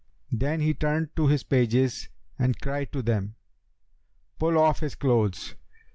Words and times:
Then 0.31 0.61
he 0.61 0.73
turned 0.73 1.15
to 1.15 1.27
his 1.27 1.43
pages 1.43 2.09
and 2.39 2.59
cried 2.59 2.91
to 2.91 3.03
them, 3.03 3.35
'Pull 4.39 4.57
off 4.57 4.79
his 4.79 4.95
clothes.' 4.95 5.53